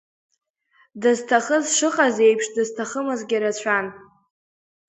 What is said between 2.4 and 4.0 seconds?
дызҭахымызгьы рацәан.